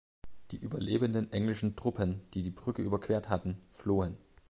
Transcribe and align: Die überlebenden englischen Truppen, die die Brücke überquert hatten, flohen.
Die 0.49 0.57
überlebenden 0.57 1.31
englischen 1.31 1.75
Truppen, 1.75 2.21
die 2.33 2.41
die 2.41 2.49
Brücke 2.49 2.81
überquert 2.81 3.29
hatten, 3.29 3.61
flohen. 3.69 4.17